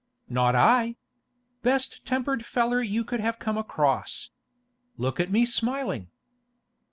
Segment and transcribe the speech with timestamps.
[0.27, 0.95] 'Not I!
[1.61, 4.31] Best tempered feller you could have come across.
[4.97, 6.09] Look at me smiling.